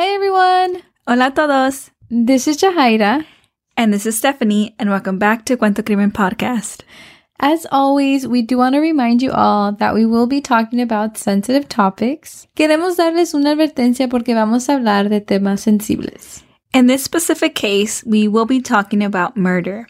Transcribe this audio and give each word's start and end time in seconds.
Hey 0.00 0.14
everyone! 0.14 0.82
Hola 1.06 1.26
a 1.26 1.30
todos! 1.30 1.90
This 2.08 2.48
is 2.48 2.56
Jahaira. 2.56 3.26
And 3.76 3.92
this 3.92 4.06
is 4.06 4.16
Stephanie, 4.16 4.74
and 4.78 4.88
welcome 4.88 5.18
back 5.18 5.44
to 5.44 5.58
Cuento 5.58 5.84
Crimen 5.84 6.10
Podcast. 6.10 6.84
As 7.38 7.66
always, 7.70 8.26
we 8.26 8.40
do 8.40 8.56
want 8.56 8.74
to 8.76 8.80
remind 8.80 9.20
you 9.20 9.30
all 9.30 9.72
that 9.72 9.92
we 9.92 10.06
will 10.06 10.26
be 10.26 10.40
talking 10.40 10.80
about 10.80 11.18
sensitive 11.18 11.68
topics. 11.68 12.46
Queremos 12.56 12.96
darles 12.96 13.34
una 13.34 13.50
advertencia 13.50 14.08
porque 14.08 14.34
vamos 14.34 14.70
a 14.70 14.78
hablar 14.78 15.10
de 15.10 15.20
temas 15.20 15.60
sensibles. 15.60 16.44
In 16.72 16.86
this 16.86 17.04
specific 17.04 17.54
case, 17.54 18.02
we 18.06 18.26
will 18.26 18.46
be 18.46 18.62
talking 18.62 19.02
about 19.02 19.36
murder. 19.36 19.86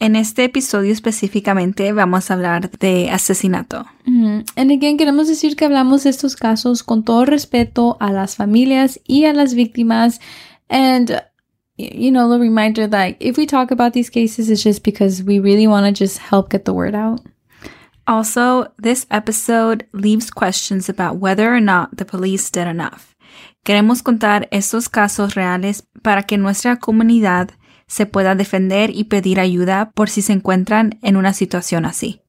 En 0.00 0.16
este 0.16 0.44
episodio 0.44 0.92
específicamente 0.92 1.92
vamos 1.92 2.30
a 2.30 2.34
hablar 2.34 2.70
de 2.70 3.10
asesinato. 3.10 3.84
Mm-hmm. 4.06 4.44
And 4.56 4.70
again, 4.72 4.96
queremos 4.96 5.28
decir 5.28 5.56
que 5.56 5.66
hablamos 5.66 6.04
de 6.04 6.10
estos 6.10 6.36
casos 6.36 6.82
con 6.82 7.04
todo 7.04 7.26
respeto 7.26 7.98
a 8.00 8.10
las 8.10 8.36
familias 8.36 8.98
y 9.06 9.26
a 9.26 9.34
las 9.34 9.52
víctimas. 9.52 10.18
And, 10.70 11.22
you 11.76 12.10
know, 12.10 12.30
the 12.32 12.38
reminder 12.38 12.88
that 12.88 13.16
if 13.20 13.36
we 13.36 13.44
talk 13.44 13.70
about 13.70 13.92
these 13.92 14.08
cases, 14.08 14.48
it's 14.48 14.64
just 14.64 14.82
because 14.82 15.22
we 15.22 15.38
really 15.38 15.66
want 15.66 15.84
to 15.84 15.92
just 15.92 16.18
help 16.18 16.50
get 16.50 16.64
the 16.64 16.72
word 16.72 16.94
out. 16.94 17.20
Also, 18.06 18.72
this 18.78 19.06
episode 19.10 19.86
leaves 19.92 20.30
questions 20.30 20.88
about 20.88 21.18
whether 21.20 21.54
or 21.54 21.60
not 21.60 21.98
the 21.98 22.06
police 22.06 22.50
did 22.50 22.66
enough. 22.66 23.14
Queremos 23.66 24.02
contar 24.02 24.48
estos 24.50 24.88
casos 24.88 25.34
reales 25.34 25.84
para 26.02 26.22
que 26.22 26.38
nuestra 26.38 26.76
comunidad 26.76 27.50
se 27.90 28.06
pueda 28.06 28.36
defender 28.36 28.90
y 28.94 29.04
pedir 29.04 29.40
ayuda 29.40 29.90
por 29.94 30.08
si 30.08 30.22
se 30.22 30.32
encuentran 30.32 30.98
en 31.02 31.16
una 31.16 31.32
situación 31.32 31.84
así. 31.84 32.22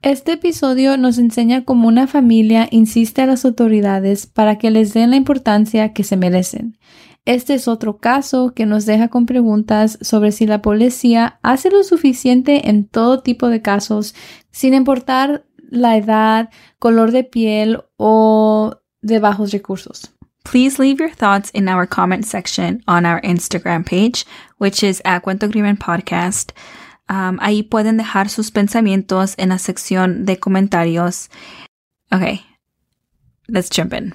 Este 0.00 0.32
episodio 0.32 0.96
nos 0.96 1.18
enseña 1.18 1.64
cómo 1.64 1.88
una 1.88 2.06
familia 2.06 2.68
insiste 2.70 3.20
a 3.20 3.26
las 3.26 3.44
autoridades 3.44 4.26
para 4.26 4.58
que 4.58 4.70
les 4.70 4.94
den 4.94 5.10
la 5.10 5.16
importancia 5.16 5.92
que 5.92 6.04
se 6.04 6.16
merecen. 6.16 6.78
Este 7.24 7.52
es 7.54 7.66
otro 7.66 7.98
caso 7.98 8.54
que 8.54 8.64
nos 8.64 8.86
deja 8.86 9.08
con 9.08 9.26
preguntas 9.26 9.98
sobre 10.00 10.30
si 10.30 10.46
la 10.46 10.62
policía 10.62 11.40
hace 11.42 11.70
lo 11.70 11.82
suficiente 11.82 12.70
en 12.70 12.86
todo 12.86 13.22
tipo 13.22 13.48
de 13.48 13.60
casos, 13.60 14.14
sin 14.52 14.72
importar 14.72 15.44
la 15.68 15.96
edad, 15.96 16.48
color 16.78 17.10
de 17.10 17.24
piel 17.24 17.82
o 17.96 18.76
de 19.02 19.18
bajos 19.18 19.50
recursos. 19.50 20.14
Please 20.44 20.78
leave 20.78 21.00
your 21.00 21.10
thoughts 21.10 21.50
in 21.50 21.68
our 21.68 21.86
comment 21.86 22.24
section 22.24 22.82
on 22.88 23.04
our 23.04 23.20
Instagram 23.20 23.84
page, 23.84 24.24
which 24.58 24.82
is 24.82 25.02
at 25.04 25.22
Cuento 25.22 25.50
Crimen 25.50 25.76
Podcast. 25.76 26.52
Um, 27.08 27.38
ahí 27.40 27.68
pueden 27.68 27.98
dejar 27.98 28.28
sus 28.28 28.50
pensamientos 28.50 29.34
en 29.36 29.50
la 29.50 29.58
sección 29.58 30.24
de 30.24 30.36
comentarios. 30.38 31.28
Okay, 32.12 32.42
let's 33.48 33.68
jump 33.68 33.92
in. 33.92 34.14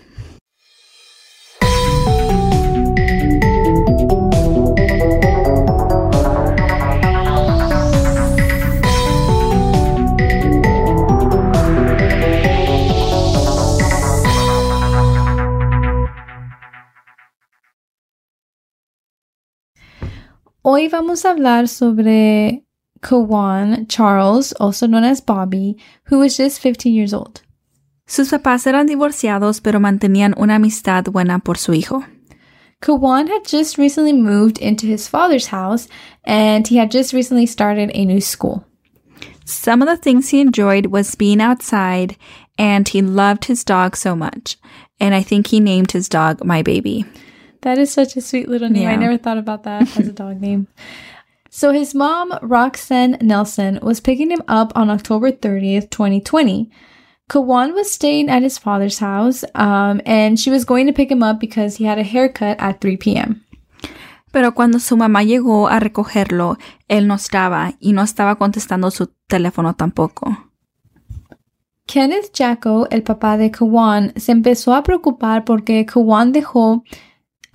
Hoy 20.67 20.87
vamos 20.87 21.25
a 21.25 21.29
hablar 21.29 21.67
sobre 21.67 22.63
Quawan 22.99 23.85
Charles, 23.87 24.51
also 24.53 24.87
known 24.87 25.03
as 25.03 25.21
Bobby, 25.21 25.77
who 26.05 26.17
was 26.17 26.35
just 26.35 26.59
15 26.59 26.91
years 26.91 27.13
old. 27.13 27.43
Sus 28.07 28.31
papás 28.31 28.65
eran 28.65 28.87
divorciados, 28.87 29.61
pero 29.61 29.79
mantenían 29.79 30.33
una 30.39 30.55
amistad 30.55 31.03
buena 31.11 31.37
por 31.37 31.59
su 31.59 31.73
hijo. 31.73 32.03
Quawan 32.81 33.27
had 33.27 33.45
just 33.45 33.77
recently 33.77 34.11
moved 34.11 34.57
into 34.57 34.87
his 34.87 35.07
father's 35.07 35.49
house 35.51 35.87
and 36.23 36.67
he 36.67 36.77
had 36.77 36.89
just 36.89 37.13
recently 37.13 37.45
started 37.45 37.91
a 37.93 38.03
new 38.03 38.19
school. 38.19 38.65
Some 39.45 39.83
of 39.83 39.87
the 39.87 39.97
things 39.97 40.29
he 40.29 40.41
enjoyed 40.41 40.87
was 40.87 41.13
being 41.13 41.41
outside 41.41 42.17
and 42.57 42.87
he 42.87 43.03
loved 43.03 43.45
his 43.45 43.63
dog 43.63 43.95
so 43.95 44.15
much. 44.15 44.57
And 44.99 45.13
I 45.13 45.21
think 45.21 45.45
he 45.45 45.59
named 45.59 45.91
his 45.91 46.09
dog 46.09 46.43
My 46.43 46.63
Baby. 46.63 47.05
That 47.61 47.77
is 47.77 47.91
such 47.91 48.15
a 48.15 48.21
sweet 48.21 48.47
little 48.47 48.69
name. 48.69 48.83
Yeah. 48.83 48.91
I 48.91 48.95
never 48.95 49.17
thought 49.17 49.37
about 49.37 49.63
that 49.63 49.81
as 49.97 50.07
a 50.07 50.11
dog 50.23 50.41
name. 50.41 50.67
So 51.49 51.71
his 51.71 51.95
mom, 51.95 52.37
Roxanne 52.41 53.17
Nelson, 53.21 53.79
was 53.81 54.01
picking 54.01 54.29
him 54.29 54.41
up 54.47 54.73
on 54.75 54.89
October 54.89 55.31
30th, 55.31 55.89
2020. 55.89 56.69
Quawan 57.29 57.73
was 57.73 57.91
staying 57.91 58.29
at 58.29 58.43
his 58.43 58.57
father's 58.57 58.99
house, 58.99 59.43
um, 59.55 60.01
and 60.05 60.39
she 60.39 60.51
was 60.51 60.65
going 60.65 60.85
to 60.85 60.93
pick 60.93 61.09
him 61.09 61.23
up 61.23 61.39
because 61.39 61.77
he 61.77 61.85
had 61.85 61.97
a 61.97 62.03
haircut 62.03 62.59
at 62.59 62.81
3 62.81 62.97
p.m. 62.97 63.45
Pero 64.31 64.53
cuando 64.53 64.79
su 64.79 64.97
mamá 64.97 65.23
llegó 65.23 65.69
a 65.69 65.79
recogerlo, 65.79 66.57
él 66.89 67.07
no 67.07 67.15
estaba 67.15 67.73
y 67.79 67.93
no 67.93 68.01
estaba 68.01 68.35
contestando 68.35 68.91
su 68.91 69.07
teléfono 69.27 69.75
tampoco. 69.75 70.37
Kenneth 71.87 72.33
Jacko, 72.33 72.87
el 72.91 73.03
papá 73.03 73.37
de 73.37 73.51
Quawan, 73.51 74.11
se 74.17 74.33
empezó 74.33 74.73
a 74.73 74.83
preocupar 74.83 75.45
porque 75.45 75.85
Quawan 75.85 76.33
dejó 76.33 76.83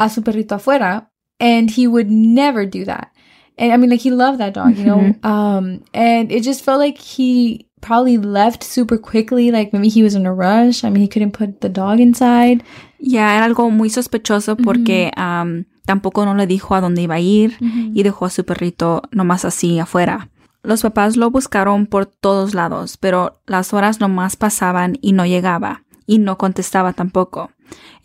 a 0.00 0.09
su 0.09 0.22
perrito 0.22 0.55
afuera, 0.55 1.11
and 1.38 1.71
he 1.71 1.87
would 1.87 2.11
never 2.11 2.65
do 2.66 2.84
that. 2.84 3.12
And 3.59 3.72
I 3.72 3.77
mean, 3.77 3.91
like 3.91 4.00
he 4.00 4.11
loved 4.11 4.38
that 4.38 4.55
dog, 4.55 4.77
you 4.78 4.84
know. 4.84 5.15
Um, 5.22 5.83
and 5.93 6.33
it 6.33 6.43
just 6.43 6.65
felt 6.65 6.81
like 6.81 6.99
he 6.99 7.69
probably 7.83 8.16
left 8.16 8.65
super 8.65 8.97
quickly. 8.97 9.50
Like 9.50 9.72
maybe 9.72 9.89
he 9.89 10.03
was 10.03 10.15
in 10.15 10.25
a 10.25 10.33
rush. 10.33 10.83
I 10.83 10.89
mean, 10.89 11.03
he 11.03 11.09
couldn't 11.09 11.33
put 11.33 11.60
the 11.60 11.69
dog 11.69 12.00
inside. 12.00 12.65
Ya 12.99 13.37
era 13.37 13.44
algo 13.44 13.71
muy 13.71 13.91
sospechoso 13.91 14.56
porque 14.56 15.10
um, 15.16 15.65
tampoco 15.84 16.25
no 16.25 16.34
le 16.34 16.47
dijo 16.47 16.75
a 16.75 16.81
dónde 16.81 17.03
iba 17.03 17.16
a 17.16 17.21
ir 17.21 17.56
y 17.60 18.03
dejó 18.03 18.27
a 18.27 18.31
su 18.31 18.44
perrito 18.44 19.03
nomás 19.12 19.44
así 19.44 19.78
afuera. 19.78 20.31
Los 20.62 20.83
papás 20.83 21.16
lo 21.16 21.31
buscaron 21.31 21.87
por 21.87 22.06
todos 22.06 22.55
lados, 22.55 22.97
pero 22.97 23.41
las 23.47 23.72
horas 23.72 24.00
nomás 24.00 24.37
pasaban 24.37 24.99
y 25.00 25.12
no 25.12 25.25
llegaba 25.25 25.84
y 26.06 26.19
no 26.19 26.37
contestaba 26.39 26.93
tampoco. 26.93 27.50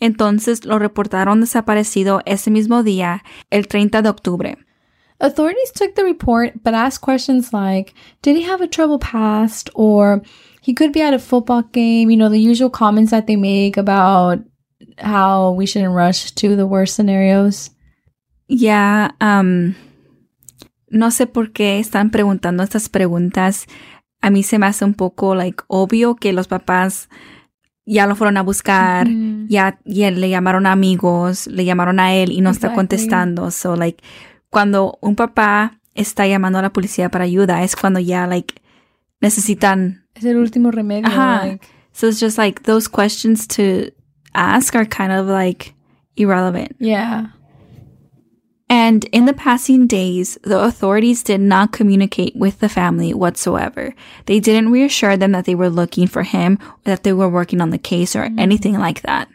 Entonces 0.00 0.64
lo 0.64 0.78
reportaron 0.78 1.40
desaparecido 1.40 2.22
ese 2.26 2.50
mismo 2.50 2.82
día, 2.82 3.22
el 3.50 3.68
30 3.68 4.02
de 4.02 4.08
octubre. 4.08 4.58
Authorities 5.18 5.72
took 5.72 5.94
the 5.94 6.04
report 6.04 6.62
but 6.62 6.74
asked 6.74 7.00
questions 7.00 7.52
like, 7.52 7.94
did 8.20 8.36
he 8.36 8.42
have 8.42 8.60
a 8.60 8.68
troubled 8.68 9.00
past? 9.00 9.70
Or 9.74 10.22
he 10.60 10.74
could 10.74 10.92
be 10.92 11.00
at 11.00 11.14
a 11.14 11.18
football 11.18 11.62
game, 11.62 12.10
you 12.10 12.16
know, 12.16 12.28
the 12.28 12.38
usual 12.38 12.68
comments 12.68 13.12
that 13.12 13.26
they 13.26 13.36
make 13.36 13.78
about 13.78 14.40
how 14.98 15.52
we 15.52 15.64
shouldn't 15.64 15.94
rush 15.94 16.32
to 16.32 16.54
the 16.56 16.66
worst 16.66 16.96
scenarios. 16.96 17.70
Ya, 18.48 19.14
um, 19.20 19.74
no 20.88 21.10
sé 21.10 21.26
por 21.26 21.52
qué 21.52 21.78
están 21.78 22.10
preguntando 22.10 22.62
estas 22.62 22.88
preguntas. 22.88 23.66
A 24.20 24.30
mí 24.30 24.42
se 24.42 24.58
me 24.58 24.66
hace 24.66 24.84
un 24.84 24.94
poco, 24.94 25.34
like, 25.34 25.64
obvio 25.68 26.16
que 26.16 26.32
los 26.32 26.48
papás 26.48 27.08
ya 27.86 28.06
lo 28.06 28.14
fueron 28.16 28.36
a 28.36 28.42
buscar, 28.42 29.06
ya, 29.48 29.78
ya 29.84 30.10
le 30.10 30.28
llamaron 30.28 30.66
a 30.66 30.72
amigos, 30.72 31.46
le 31.46 31.64
llamaron 31.64 31.98
a 32.00 32.12
él 32.14 32.32
y 32.32 32.40
no 32.42 32.50
está 32.50 32.74
contestando. 32.74 33.50
So, 33.50 33.76
like, 33.76 34.02
cuando 34.50 34.98
un 35.00 35.14
papá 35.16 35.78
está 35.94 36.26
llamando 36.26 36.58
a 36.58 36.62
la 36.62 36.72
policía 36.72 37.08
para 37.08 37.24
ayuda, 37.24 37.62
es 37.62 37.76
cuando 37.76 38.00
ya, 38.00 38.26
like, 38.26 38.54
necesitan. 39.20 40.04
Es 40.14 40.24
el 40.24 40.36
último 40.36 40.70
remedio. 40.70 41.06
Ajá. 41.06 41.46
Like, 41.46 41.66
So 41.92 42.08
it's 42.08 42.20
just 42.20 42.36
like 42.36 42.64
those 42.64 42.88
questions 42.90 43.46
to 43.56 43.90
ask 44.34 44.74
are 44.76 44.84
kind 44.84 45.12
of 45.12 45.28
like 45.28 45.74
irrelevant. 46.16 46.76
yeah. 46.78 47.28
And 48.68 49.04
in 49.12 49.26
the 49.26 49.32
passing 49.32 49.86
days, 49.86 50.38
the 50.42 50.58
authorities 50.58 51.22
did 51.22 51.40
not 51.40 51.72
communicate 51.72 52.34
with 52.34 52.58
the 52.58 52.68
family 52.68 53.14
whatsoever. 53.14 53.94
They 54.26 54.40
didn't 54.40 54.72
reassure 54.72 55.16
them 55.16 55.32
that 55.32 55.44
they 55.44 55.54
were 55.54 55.70
looking 55.70 56.08
for 56.08 56.24
him 56.24 56.58
or 56.62 56.84
that 56.84 57.04
they 57.04 57.12
were 57.12 57.28
working 57.28 57.60
on 57.60 57.70
the 57.70 57.78
case 57.78 58.16
or 58.16 58.28
anything 58.36 58.78
like 58.78 59.02
that. 59.02 59.28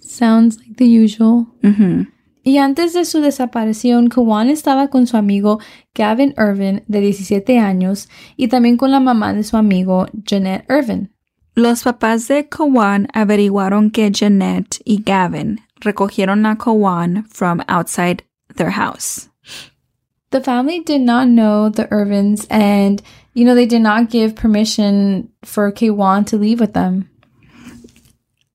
Sounds 0.00 0.58
like 0.58 0.76
the 0.76 0.86
usual. 0.86 1.46
hmm 1.62 2.02
Y 2.44 2.56
antes 2.56 2.94
de 2.94 3.04
su 3.04 3.20
desaparición, 3.20 4.08
Quawan 4.08 4.48
estaba 4.48 4.88
con 4.88 5.06
su 5.06 5.18
amigo 5.18 5.60
Gavin 5.94 6.34
Irvin, 6.38 6.82
de 6.88 7.00
17 7.00 7.58
años, 7.58 8.08
y 8.36 8.48
también 8.48 8.78
con 8.78 8.90
la 8.90 9.00
mamá 9.00 9.34
de 9.34 9.44
su 9.44 9.58
amigo, 9.58 10.06
Jeanette 10.24 10.64
Irvin. 10.70 11.12
Los 11.54 11.82
papás 11.82 12.26
de 12.28 12.48
Quawan 12.48 13.08
averiguaron 13.12 13.90
que 13.90 14.10
Jeanette 14.10 14.80
y 14.84 15.02
Gavin 15.02 15.60
recogieron 15.80 16.50
a 16.50 16.56
Quawan 16.56 17.26
from 17.28 17.62
outside 17.68 18.22
their 18.56 18.70
house. 18.70 19.28
The 20.30 20.40
family 20.42 20.80
did 20.80 21.00
not 21.00 21.28
know 21.28 21.70
the 21.70 21.86
Irvins, 21.86 22.46
and, 22.50 23.02
you 23.32 23.44
know, 23.44 23.54
they 23.54 23.66
did 23.66 23.80
not 23.80 24.10
give 24.10 24.34
permission 24.34 25.30
for 25.42 25.72
Quawan 25.72 26.26
to 26.26 26.36
leave 26.36 26.60
with 26.60 26.74
them. 26.74 27.08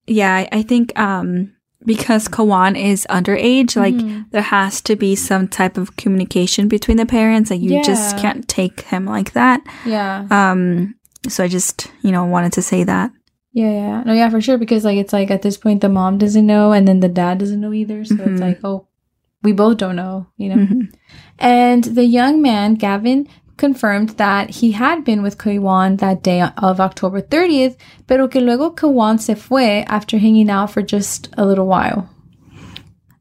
Yeah, 0.05 0.47
I, 0.51 0.61
think 0.63 0.97
um 0.99 1.55
because 1.85 2.27
Quawan 2.27 2.77
is 2.77 3.07
underage, 3.09 3.75
like 3.75 3.95
there 4.31 4.41
has 4.41 4.81
to 4.81 4.95
be 4.95 5.15
some 5.15 5.47
type 5.47 5.77
of 5.77 5.95
communication 5.95 6.67
between 6.67 6.97
the 6.97 7.05
parents. 7.05 7.49
Like 7.49 7.61
you 7.61 7.83
just 7.83 8.17
can't 8.17 8.47
take 8.47 8.81
him 8.81 9.05
like 9.05 9.33
that. 9.33 9.61
Yeah. 9.85 10.27
Um 10.29 10.95
so 11.29 11.43
I 11.43 11.47
just, 11.47 11.89
you 12.01 12.11
know, 12.11 12.25
wanted 12.25 12.53
to 12.53 12.61
say 12.61 12.83
that. 12.83 13.11
Yeah, 13.53 13.71
yeah. 13.71 14.03
No, 14.03 14.13
yeah, 14.13 14.29
for 14.29 14.41
sure. 14.41 14.57
Because 14.57 14.83
like 14.83 14.97
it's 14.97 15.13
like 15.13 15.29
at 15.31 15.41
this 15.43 15.57
point 15.57 15.81
the 15.81 15.89
mom 15.89 16.17
doesn't 16.17 16.45
know 16.45 16.71
and 16.71 16.87
then 16.87 16.99
the 17.01 17.07
dad 17.09 17.37
doesn't 17.37 17.61
know 17.61 17.71
either. 17.73 18.03
So 18.03 18.15
Mhm. 18.15 18.27
it's 18.27 18.41
like, 18.41 18.59
oh, 18.63 18.87
we 19.43 19.51
both 19.53 19.77
don't 19.77 19.95
know, 19.95 20.25
you 20.37 20.49
know. 20.49 20.55
Mhm. 20.65 20.93
And 21.37 21.83
the 21.83 22.05
young 22.05 22.41
man, 22.41 22.75
Gavin, 22.75 23.27
confirmed 23.57 24.09
that 24.17 24.49
he 24.49 24.71
had 24.71 25.05
been 25.05 25.21
with 25.21 25.37
Quawan 25.37 25.99
that 25.99 26.23
day 26.23 26.41
of 26.41 26.79
October 26.79 27.21
30th, 27.21 27.75
pero 28.07 28.27
que 28.27 28.41
luego 28.41 28.71
Quawan 28.71 29.19
se 29.19 29.35
fue 29.35 29.83
after 29.87 30.17
hanging 30.17 30.49
out 30.49 30.71
for 30.71 30.81
just 30.81 31.29
a 31.37 31.45
little 31.45 31.67
while. 31.67 32.09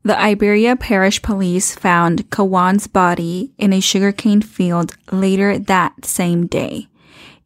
The 0.05 0.19
Iberia 0.19 0.75
Parish 0.75 1.21
Police 1.23 1.75
found 1.75 2.31
Quawan's 2.31 2.87
body 2.89 3.53
in 3.59 3.73
a 3.73 3.81
sugarcane 3.81 4.41
field 4.43 4.97
later 5.13 5.59
that 5.59 6.05
same 6.05 6.47
day, 6.47 6.89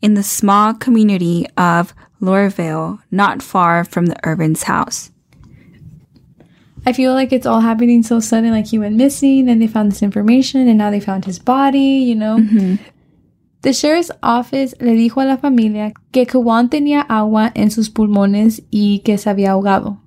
in 0.01 0.15
the 0.15 0.23
small 0.23 0.73
community 0.73 1.45
of 1.59 1.93
Lorville, 2.21 2.99
not 3.11 3.43
far 3.43 3.85
from 3.85 4.07
the 4.07 4.17
Irvin's 4.25 4.65
house. 4.65 5.11
I 6.87 6.93
feel 6.93 7.15
like 7.15 7.33
it's 7.33 7.47
all 7.47 7.61
happening 7.61 8.05
so 8.05 8.21
sudden, 8.21 8.53
like 8.53 8.69
he 8.69 8.79
went 8.79 8.97
missing, 8.97 9.47
then 9.47 9.59
they 9.59 9.67
found 9.67 9.91
this 9.91 10.03
information, 10.03 10.69
and 10.69 10.79
now 10.79 10.91
they 10.91 11.01
found 11.01 11.25
his 11.25 11.41
body, 11.41 12.05
you 12.07 12.15
know? 12.15 12.39
The 13.63 13.73
sheriff's 13.73 14.13
office 14.23 14.77
le 14.79 14.93
dijo 14.93 15.21
a 15.21 15.25
la 15.25 15.39
familia 15.39 15.93
que 16.13 16.27
Kawan 16.27 16.71
tenía 16.71 17.01
agua 17.01 17.51
en 17.57 17.73
sus 17.73 17.91
pulmones 17.91 18.63
y 18.71 19.01
que 19.01 19.19
se 19.19 19.29
había 19.29 19.51
ahogado. 19.51 20.01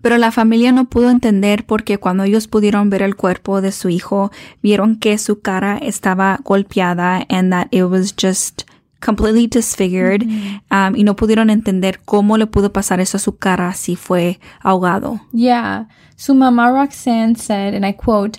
Pero 0.00 0.16
la 0.16 0.30
familia 0.30 0.72
no 0.72 0.88
pudo 0.88 1.10
entender 1.10 1.66
porque 1.66 1.98
cuando 1.98 2.24
ellos 2.24 2.48
pudieron 2.48 2.88
ver 2.88 3.02
el 3.02 3.14
cuerpo 3.14 3.60
de 3.60 3.72
su 3.72 3.90
hijo, 3.90 4.30
vieron 4.62 4.96
que 4.96 5.18
su 5.18 5.40
cara 5.40 5.76
estaba 5.76 6.38
golpeada 6.42 7.26
and 7.28 7.52
that 7.52 7.66
it 7.70 7.82
was 7.82 8.14
just 8.16 8.62
completely 9.00 9.46
disfigured 9.46 10.24
um, 10.70 10.96
y 10.96 11.04
no 11.04 11.14
pudieron 11.14 11.50
entender 11.50 12.00
cómo 12.04 12.36
le 12.36 12.46
pudo 12.46 12.72
pasar 12.72 13.00
eso 13.00 13.16
a 13.16 13.20
su 13.20 13.36
cara 13.36 13.72
si 13.74 13.96
fue 13.96 14.38
ahogado. 14.62 15.20
Yeah. 15.32 15.88
Su 16.16 16.34
mamá 16.34 16.72
Roxanne 16.72 17.36
said, 17.36 17.74
and 17.74 17.86
I 17.86 17.92
quote, 17.92 18.38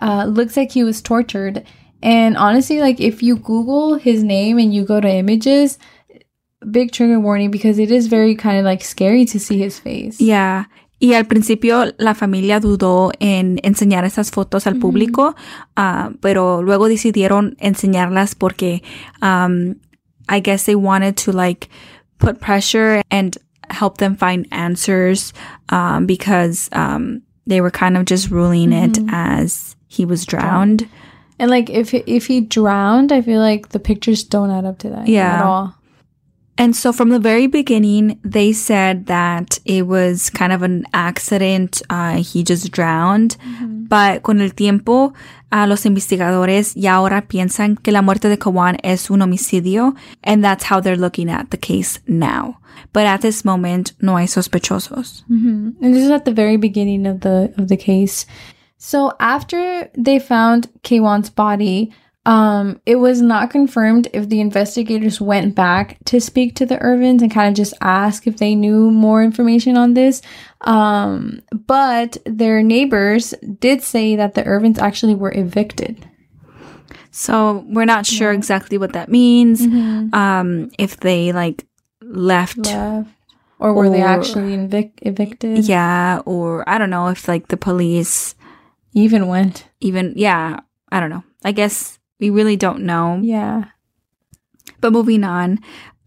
uh, 0.00 0.24
looks 0.24 0.56
like 0.56 0.72
he 0.72 0.82
was 0.82 1.00
tortured. 1.00 1.64
And 2.02 2.36
honestly, 2.36 2.80
like 2.80 3.00
if 3.00 3.22
you 3.22 3.36
Google 3.36 3.98
his 3.98 4.22
name 4.24 4.58
and 4.58 4.74
you 4.74 4.84
go 4.84 5.00
to 5.00 5.08
images, 5.08 5.78
big 6.70 6.92
trigger 6.92 7.20
warning 7.20 7.50
because 7.50 7.78
it 7.78 7.90
is 7.90 8.08
very 8.08 8.34
kind 8.34 8.58
of 8.58 8.64
like 8.64 8.82
scary 8.82 9.24
to 9.26 9.38
see 9.38 9.58
his 9.58 9.78
face. 9.78 10.20
Yeah. 10.20 10.64
Y 10.98 11.14
al 11.14 11.24
principio 11.24 11.94
la 11.96 12.14
familia 12.14 12.60
dudó 12.60 13.10
en 13.20 13.58
enseñar 13.62 14.04
esas 14.04 14.30
fotos 14.30 14.66
al 14.66 14.76
público, 14.76 15.34
ah, 15.74 16.10
pero 16.20 16.60
luego 16.60 16.88
decidieron 16.88 17.56
enseñarlas 17.58 18.34
porque 18.34 18.82
um, 19.22 19.76
I 20.30 20.40
guess 20.40 20.64
they 20.64 20.76
wanted 20.76 21.18
to 21.18 21.32
like 21.32 21.68
put 22.18 22.40
pressure 22.40 23.02
and 23.10 23.36
help 23.68 23.98
them 23.98 24.16
find 24.16 24.48
answers 24.50 25.32
um, 25.68 26.06
because 26.06 26.68
um, 26.72 27.22
they 27.46 27.60
were 27.60 27.70
kind 27.70 27.96
of 27.96 28.04
just 28.06 28.30
ruling 28.30 28.72
it 28.72 28.98
as 29.10 29.76
he 29.88 30.04
was 30.04 30.24
drowned. 30.24 30.88
And 31.38 31.50
like 31.50 31.68
if 31.70 31.92
if 31.94 32.26
he 32.26 32.40
drowned, 32.42 33.12
I 33.12 33.22
feel 33.22 33.40
like 33.40 33.70
the 33.70 33.78
pictures 33.80 34.22
don't 34.24 34.50
add 34.50 34.64
up 34.64 34.78
to 34.80 34.90
that 34.90 35.08
Yeah. 35.08 35.36
at 35.36 35.42
all. 35.42 35.74
And 36.60 36.76
so 36.76 36.92
from 36.92 37.08
the 37.08 37.18
very 37.18 37.46
beginning, 37.46 38.20
they 38.22 38.52
said 38.52 39.06
that 39.06 39.58
it 39.64 39.86
was 39.86 40.28
kind 40.28 40.52
of 40.52 40.60
an 40.60 40.84
accident. 40.92 41.80
Uh, 41.88 42.16
he 42.16 42.44
just 42.44 42.70
drowned. 42.70 43.38
But 43.88 44.22
con 44.22 44.42
el 44.42 44.50
tiempo, 44.50 45.14
uh, 45.52 45.66
los 45.66 45.86
investigadores 45.86 46.74
ya 46.76 46.96
ahora 46.96 47.22
piensan 47.22 47.82
que 47.82 47.92
la 47.92 48.02
muerte 48.02 48.28
de 48.28 48.36
Quawan 48.36 48.76
es 48.84 49.10
un 49.10 49.22
homicidio. 49.22 49.96
And 50.22 50.44
that's 50.44 50.64
how 50.64 50.80
they're 50.80 50.98
looking 50.98 51.30
at 51.30 51.50
the 51.50 51.56
case 51.56 51.98
now. 52.06 52.58
But 52.92 53.06
at 53.06 53.22
this 53.22 53.42
moment, 53.42 53.94
no 54.02 54.16
hay 54.16 54.26
sospechosos. 54.26 55.24
And 55.80 55.94
this 55.94 56.04
is 56.04 56.10
at 56.10 56.26
the 56.26 56.34
very 56.34 56.58
beginning 56.58 57.06
of 57.06 57.20
the 57.20 57.54
of 57.56 57.68
the 57.68 57.78
case. 57.78 58.26
So 58.76 59.12
after 59.18 59.88
they 59.96 60.18
found 60.18 60.68
Quawan's 60.82 61.30
body, 61.30 61.90
um, 62.26 62.80
it 62.84 62.96
was 62.96 63.22
not 63.22 63.50
confirmed 63.50 64.08
if 64.12 64.28
the 64.28 64.40
investigators 64.40 65.20
went 65.20 65.54
back 65.54 65.96
to 66.04 66.20
speak 66.20 66.54
to 66.56 66.66
the 66.66 66.76
Irvins 66.76 67.22
and 67.22 67.30
kind 67.30 67.48
of 67.48 67.54
just 67.54 67.74
ask 67.80 68.26
if 68.26 68.36
they 68.36 68.54
knew 68.54 68.90
more 68.90 69.22
information 69.22 69.76
on 69.76 69.94
this. 69.94 70.20
Um, 70.60 71.40
but 71.66 72.18
their 72.26 72.62
neighbors 72.62 73.32
did 73.58 73.82
say 73.82 74.16
that 74.16 74.34
the 74.34 74.42
Irvins 74.42 74.78
actually 74.78 75.14
were 75.14 75.32
evicted. 75.34 76.06
So 77.10 77.64
we're 77.68 77.86
not 77.86 78.06
sure 78.06 78.32
exactly 78.32 78.78
what 78.78 78.92
that 78.92 79.08
means. 79.08 79.62
Um, 80.14 80.70
if 80.78 80.98
they 80.98 81.32
like 81.32 81.66
left 82.02 82.58
Left. 82.58 83.08
Or 83.58 83.74
were 83.74 83.90
they 83.90 84.00
actually 84.02 84.56
evic- 84.56 84.98
evicted? 85.02 85.66
Yeah, 85.68 86.22
or 86.24 86.66
I 86.66 86.78
don't 86.78 86.88
know 86.88 87.08
if 87.08 87.28
like 87.28 87.48
the 87.48 87.58
police 87.58 88.34
Even 88.94 89.26
went. 89.26 89.68
even, 89.80 90.14
yeah, 90.16 90.60
I 90.90 90.98
don't 90.98 91.10
know. 91.10 91.24
I 91.44 91.52
guess 91.52 91.98
we 92.20 92.30
really 92.30 92.56
don't 92.56 92.82
know. 92.84 93.18
Yeah. 93.22 93.64
But 94.80 94.92
moving 94.92 95.24
on, 95.24 95.58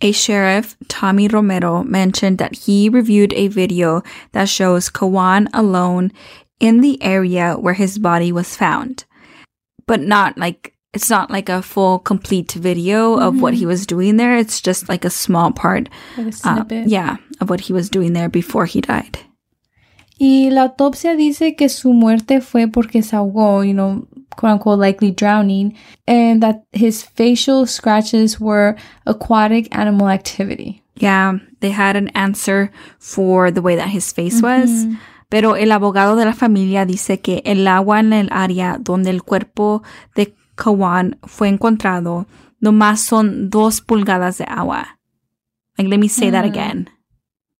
a 0.02 0.12
sheriff, 0.12 0.76
Tommy 0.88 1.28
Romero, 1.28 1.84
mentioned 1.84 2.38
that 2.38 2.56
he 2.56 2.90
reviewed 2.90 3.34
a 3.34 3.48
video 3.48 4.04
that 4.34 4.50
shows 4.50 4.90
Quawan 4.90 5.48
alone 5.54 6.12
in 6.60 6.82
the 6.82 7.02
area 7.02 7.56
where 7.56 7.74
his 7.74 7.98
body 8.00 8.32
was 8.32 8.56
found. 8.56 9.06
But 9.86 10.02
not 10.02 10.38
like, 10.38 10.76
it's 10.94 11.10
not 11.10 11.32
like 11.32 11.50
a 11.50 11.62
full 11.62 12.00
complete 12.00 12.52
video 12.52 13.18
of 13.20 13.42
what 13.42 13.54
he 13.56 13.66
was 13.66 13.88
doing 13.88 14.18
there. 14.18 14.38
It's 14.38 14.62
just 14.62 14.90
like 14.90 15.04
a 15.04 15.10
small 15.10 15.52
part, 15.52 15.90
Like 16.18 16.34
a 16.46 16.50
uh, 16.50 16.84
yeah, 16.86 17.18
of 17.42 17.50
what 17.50 17.62
he 17.62 17.74
was 17.74 17.90
doing 17.90 18.14
there 18.14 18.30
before 18.30 18.66
he 18.66 18.82
died. 18.82 19.20
Y 20.26 20.52
la 20.52 20.62
autopsia 20.62 21.18
dice 21.18 21.58
que 21.58 21.68
su 21.68 21.92
muerte 21.92 22.40
fue 22.40 22.70
porque 22.70 23.04
se 23.04 23.14
ahogó, 23.14 23.66
you 23.66 23.74
know, 23.74 24.08
quote 24.38 24.54
unquote, 24.54 24.80
likely 24.80 25.12
drowning, 25.12 25.76
and 26.08 26.42
that 26.42 26.64
his 26.72 27.04
facial 27.04 27.68
scratches 27.68 28.40
were 28.40 28.78
aquatic 29.06 29.68
animal 29.76 30.08
activity. 30.08 30.82
Yeah, 30.96 31.40
they 31.60 31.72
had 31.72 31.98
an 31.98 32.08
answer 32.16 32.72
for 33.00 33.52
the 33.52 33.62
way 33.62 33.76
that 33.76 33.90
his 33.90 34.14
face 34.14 34.42
was. 34.42 34.88
Pero 35.28 35.58
el 35.58 35.74
abogado 35.74 36.16
de 36.16 36.24
la 36.24 36.34
familia 36.34 36.86
dice 36.86 37.20
que 37.20 37.42
el 37.44 37.68
agua 37.68 38.00
en 38.00 38.14
el 38.14 38.30
área 38.32 38.78
donde 38.80 39.10
el 39.10 39.24
cuerpo 39.24 39.84
de 40.16 40.34
Kawan 40.56 41.18
fue 41.24 41.50
encontrado 41.50 42.28
nomás 42.62 43.02
son 43.02 43.50
dos 43.50 43.82
pulgadas 43.82 44.38
de 44.38 44.46
agua. 44.48 45.00
Like, 45.78 45.90
let 45.90 46.00
me 46.00 46.08
say 46.08 46.32
that 46.32 46.46
again. 46.46 46.90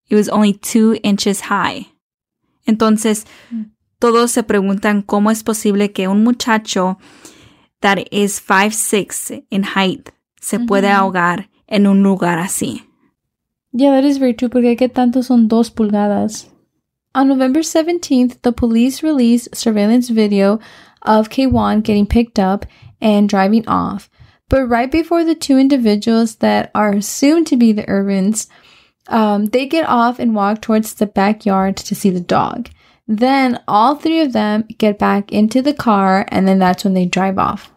It 0.08 0.16
was 0.16 0.30
only 0.30 0.54
two 0.54 0.96
inches 1.04 1.42
high. 1.50 1.93
Entonces, 2.66 3.26
todos 4.00 4.32
se 4.32 4.44
preguntan 4.44 5.02
cómo 5.02 5.32
es 5.32 5.44
posible 5.44 5.92
que 5.92 6.08
un 6.08 6.24
muchacho 6.24 6.98
that 7.82 8.00
is 8.12 8.42
5'6 8.42 9.46
in 9.50 9.64
height 9.64 10.10
se 10.40 10.60
puede 10.60 10.90
ahogar 10.90 11.50
en 11.68 11.88
un 11.88 12.04
lugar 12.04 12.40
así. 12.40 12.84
Yeah, 13.72 13.92
that 13.92 14.06
is 14.06 14.20
very 14.20 14.34
true, 14.34 14.50
porque 14.50 14.78
que 14.78 14.88
tanto 14.88 15.24
son 15.24 15.48
dos 15.48 15.72
pulgadas. 15.72 16.48
On 17.16 17.28
November 17.28 17.62
17th, 17.62 18.42
the 18.42 18.52
police 18.52 19.04
released 19.04 19.56
surveillance 19.56 20.10
video 20.10 20.60
of 21.02 21.30
K1 21.30 21.84
getting 21.84 22.06
picked 22.06 22.40
up 22.40 22.66
and 23.02 23.30
driving 23.30 23.68
off. 23.68 24.10
But 24.50 24.68
right 24.68 24.92
before 24.92 25.24
the 25.24 25.36
two 25.36 25.58
individuals 25.58 26.36
that 26.38 26.72
are 26.76 26.92
assumed 26.92 27.48
to 27.48 27.58
be 27.58 27.72
the 27.72 27.84
Irvins, 27.88 28.48
um, 29.08 29.46
they 29.48 29.66
get 29.66 29.88
off 29.88 30.20
and 30.20 30.36
walk 30.36 30.62
towards 30.62 30.94
the 30.94 31.08
backyard 31.08 31.78
to 31.78 31.96
see 31.96 32.10
the 32.10 32.20
dog. 32.20 32.70
Then 33.08 33.60
all 33.68 33.96
three 33.96 34.22
of 34.22 34.34
them 34.34 34.66
get 34.78 34.98
back 34.98 35.32
into 35.32 35.62
the 35.62 35.74
car, 35.74 36.26
and 36.30 36.48
then 36.48 36.60
that's 36.60 36.84
when 36.84 36.94
they 36.94 37.06
drive 37.06 37.38
off. 37.38 37.72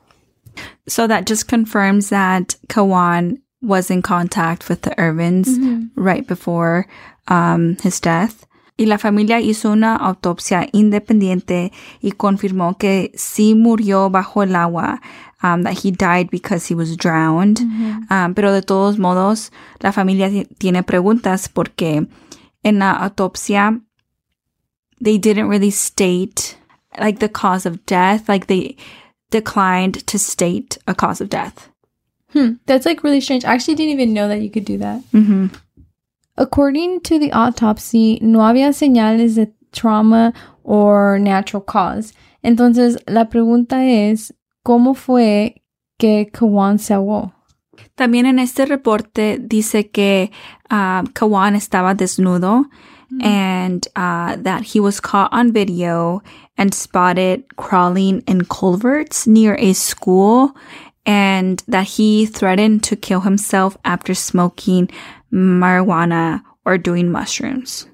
So 0.88 1.06
that 1.06 1.26
just 1.26 1.49
confirms 1.49 2.11
that 2.11 2.56
Quawan 2.68 3.40
was 3.61 3.90
in 3.90 4.02
contact 4.02 4.68
with 4.68 4.83
the 4.83 4.90
Irvins 4.90 5.90
right 5.97 6.26
before 6.26 6.87
um, 7.28 7.76
his 7.83 8.00
death. 8.00 8.47
Y 8.78 8.85
la 8.85 8.99
familia 8.99 9.40
hizo 9.40 9.73
una 9.73 9.97
autopsia 9.97 10.68
independiente 10.73 11.73
y 12.02 12.12
confirmó 12.12 12.78
que 12.78 13.11
sí 13.16 13.54
murió 13.54 14.11
bajo 14.11 14.42
el 14.42 14.54
agua, 14.54 15.00
um, 15.47 15.62
that 15.62 15.79
he 15.79 15.91
died 15.91 16.31
because 16.31 16.67
he 16.67 16.75
was 16.75 16.97
drowned. 16.97 17.61
Um, 18.11 18.35
pero 18.35 18.53
de 18.53 18.62
todos 18.62 18.99
modos, 18.99 19.50
la 19.83 19.93
familia 19.93 20.29
ti- 20.29 20.47
tiene 20.59 20.83
preguntas 20.83 21.49
porque 21.49 22.07
en 22.65 22.79
la 22.79 22.99
autopsia 22.99 23.81
they 25.00 25.19
didn't 25.19 25.49
really 25.49 25.71
state 25.71 26.57
like 26.99 27.19
the 27.19 27.29
cause 27.29 27.67
of 27.67 27.85
death. 27.87 28.29
Like 28.29 28.47
they 28.47 28.76
declined 29.31 30.07
to 30.07 30.19
state 30.19 30.79
a 30.87 30.95
cause 30.95 31.21
of 31.21 31.29
death. 31.29 31.71
Hmm, 32.33 32.55
that's 32.67 32.87
like 32.87 33.05
really 33.05 33.21
strange. 33.21 33.45
I 33.45 33.55
actually 33.55 33.76
didn't 33.76 33.93
even 33.93 34.12
know 34.12 34.29
that 34.29 34.43
you 34.43 34.50
could 34.50 34.65
do 34.65 34.79
that. 34.79 35.00
Mm-hmm. 35.12 35.47
According 36.37 37.00
to 37.03 37.19
the 37.19 37.33
autopsy, 37.33 38.19
no 38.21 38.41
había 38.41 38.73
señales 38.75 39.37
de 39.37 39.53
trauma 39.73 40.33
or 40.65 41.19
natural 41.19 41.62
cause. 41.62 42.12
Entonces, 42.45 42.99
la 43.09 43.25
pregunta 43.25 43.83
es, 43.83 44.33
¿cómo 44.67 44.95
fue 44.95 45.63
que 45.97 46.29
Quawan 46.37 46.81
se 46.81 46.95
ahogó? 46.95 47.33
También 47.95 48.27
en 48.27 48.41
este 48.41 48.67
reporte 48.67 49.39
dice 49.41 49.91
que 49.91 50.33
uh, 50.73 51.07
Quawan 51.15 51.55
estaba 51.55 51.95
desnudo 51.95 52.65
and 53.21 53.87
uh, 53.95 54.35
that 54.43 54.63
he 54.75 54.81
was 54.81 55.01
caught 55.01 55.33
on 55.33 55.53
video 55.53 56.21
and 56.59 56.75
spotted 56.75 57.45
crawling 57.57 58.25
in 58.27 58.45
culverts 58.47 59.29
near 59.29 59.55
a 59.61 59.73
school 59.73 60.57
and 61.05 61.63
that 61.69 61.87
he 61.87 62.27
threatened 62.27 62.83
to 62.83 62.97
kill 62.97 63.21
himself 63.21 63.77
after 63.85 64.15
smoking 64.15 64.91
marijuana 65.33 66.43
or 66.65 66.77
doing 66.77 67.13
mushrooms. 67.13 67.87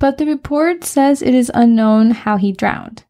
But 0.00 0.18
the 0.18 0.26
report 0.26 0.82
says 0.82 1.22
it 1.22 1.34
is 1.34 1.52
unknown 1.54 2.10
how 2.10 2.38
he 2.38 2.50
drowned. 2.50 3.04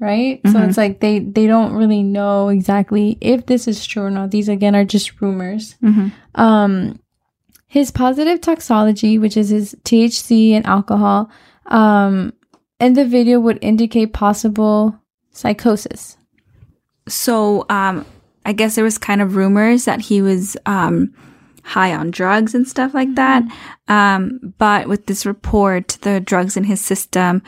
Right? 0.00 0.40
So 0.46 0.52
Mhm. 0.54 0.68
it's 0.68 0.76
like 0.78 1.00
they 1.00 1.18
they 1.18 1.46
don't 1.48 1.72
really 1.72 2.02
know 2.04 2.48
exactly 2.48 3.18
if 3.20 3.46
this 3.46 3.66
is 3.66 3.84
true 3.84 4.04
or 4.04 4.10
not. 4.10 4.30
These 4.30 4.48
again 4.48 4.76
are 4.76 4.84
just 4.84 5.20
rumors. 5.20 5.74
Mhm. 5.82 6.12
Um 6.36 6.98
his 7.66 7.90
positive 7.90 8.40
toxology, 8.40 9.18
which 9.18 9.36
is 9.36 9.48
his 9.50 9.76
THC 9.84 10.52
and 10.54 10.64
alcohol, 10.66 11.28
um 11.66 12.32
in 12.80 12.92
the 12.94 13.04
video 13.04 13.40
would 13.40 13.58
indicate 13.60 14.12
possible 14.12 14.94
psychosis. 15.32 16.16
So, 17.08 17.64
um, 17.68 18.04
I 18.44 18.52
guess 18.52 18.74
there 18.76 18.84
was 18.84 18.98
kind 18.98 19.20
of 19.20 19.34
rumors 19.34 19.84
that 19.86 20.00
he 20.00 20.22
was 20.22 20.56
um, 20.66 21.12
high 21.64 21.92
on 21.94 22.10
drugs 22.10 22.54
and 22.54 22.66
stuff 22.68 22.94
like 22.94 23.14
that. 23.16 23.42
Um, 23.88 24.54
but 24.58 24.88
with 24.88 25.06
this 25.06 25.26
report, 25.26 25.98
the 26.02 26.20
drugs 26.20 26.56
in 26.56 26.64
his 26.64 26.80
system 26.80 27.42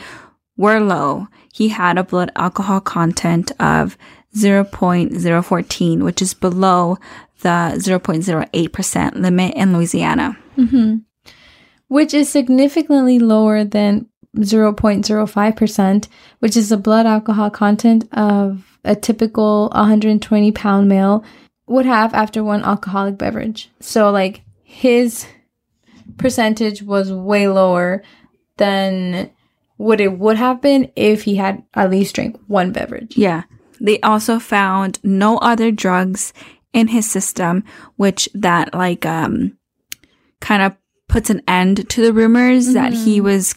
were 0.57 0.80
low. 0.80 1.28
He 1.52 1.69
had 1.69 1.99
a 1.99 2.04
blood 2.04 2.30
alcohol 2.37 2.80
content 2.80 3.52
of 3.59 3.97
0.014, 4.37 6.02
which 6.02 6.23
is 6.23 6.35
below 6.35 6.99
the 7.42 7.75
0.08% 7.76 9.14
limit 9.14 9.54
in 9.54 9.73
Louisiana. 9.73 10.38
hmm 10.54 10.97
Which 11.88 12.14
is 12.14 12.28
significantly 12.28 13.19
lower 13.19 13.64
than 13.64 14.07
0.05%, 14.37 16.09
which 16.38 16.57
is 16.57 16.69
the 16.69 16.76
blood 16.76 17.07
alcohol 17.07 17.50
content 17.50 18.09
of 18.12 18.78
a 18.85 18.95
typical 18.95 19.71
120 19.75 20.52
pound 20.52 20.88
male 20.88 21.25
would 21.66 21.87
have 21.87 22.14
after 22.14 22.42
one 22.42 22.62
alcoholic 22.64 23.19
beverage. 23.19 23.71
So, 23.80 24.11
like, 24.11 24.42
his 24.62 25.26
percentage 26.16 26.83
was 26.83 27.12
way 27.12 27.49
lower 27.49 28.02
than 28.57 29.30
what 29.80 29.99
it 30.00 30.18
would 30.18 30.37
have 30.37 30.60
been 30.60 30.92
if 30.94 31.22
he 31.22 31.37
had 31.37 31.62
at 31.72 31.90
least 31.90 32.14
drank 32.14 32.38
one 32.49 32.70
beverage. 32.70 33.16
Yeah. 33.16 33.44
They 33.80 33.99
also 34.00 34.38
found 34.38 34.99
no 35.02 35.38
other 35.38 35.70
drugs 35.70 36.34
in 36.75 36.88
his 36.88 37.10
system, 37.10 37.64
which 37.96 38.28
that 38.34 38.75
like 38.75 39.06
um 39.06 39.56
kind 40.40 40.62
of 40.62 40.76
puts 41.08 41.30
an 41.30 41.40
end 41.49 41.88
to 41.88 42.02
the 42.02 42.12
rumors 42.12 42.75
that 42.75 42.92
he 42.92 43.20
was 43.22 43.54